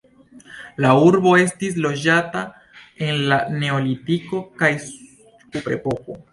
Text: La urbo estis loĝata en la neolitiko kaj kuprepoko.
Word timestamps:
La 0.85 0.93
urbo 1.07 1.33
estis 1.41 1.77
loĝata 1.87 2.43
en 3.09 3.21
la 3.35 3.39
neolitiko 3.61 4.43
kaj 4.65 4.73
kuprepoko. 4.83 6.23